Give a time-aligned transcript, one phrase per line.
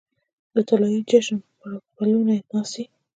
[0.53, 2.83] د طلايې جشن پرپلونو ناڅي